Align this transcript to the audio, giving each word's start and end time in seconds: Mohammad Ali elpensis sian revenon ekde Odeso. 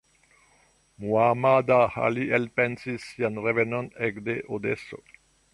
Mohammad 1.03 1.69
Ali 2.05 2.25
elpensis 2.39 3.07
sian 3.11 3.39
revenon 3.49 3.93
ekde 4.09 4.41
Odeso. 4.59 5.05